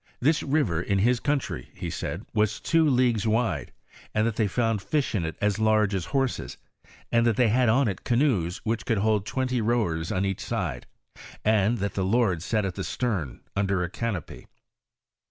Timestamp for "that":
4.25-4.35, 7.23-7.35, 11.77-11.93